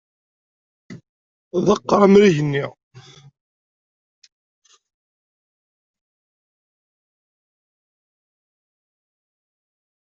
[1.65, 2.65] Ḍeqqer amrig-nni!